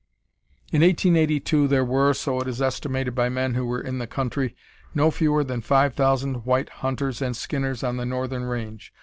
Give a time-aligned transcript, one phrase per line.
[0.71, 4.55] In 1882 there were, so it is estimated by men who were in the country,
[4.95, 8.91] no fewer than five thousand white hunters and skinners on the northern range.